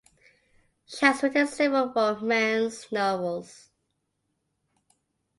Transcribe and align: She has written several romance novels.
She 0.87 1.05
has 1.05 1.21
written 1.21 1.45
several 1.45 1.93
romance 1.93 2.91
novels. 2.91 3.69